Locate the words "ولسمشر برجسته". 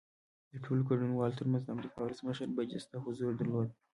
1.99-2.95